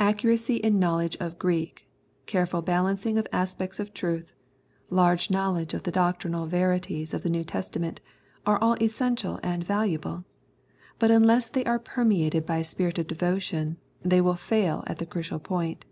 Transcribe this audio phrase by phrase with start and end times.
[0.00, 1.88] Accuracy in know 70 Knowledge and Obedience ledge of Greek,
[2.26, 4.34] careful balancing of aspects of truth,
[4.90, 8.00] large knowledge of the doctrinal verities of the New Testament,
[8.44, 10.24] are all essential and valuable;
[10.98, 15.06] but unless they are permeated hy a spirit of devotion they will fail at the
[15.06, 15.84] crucial point.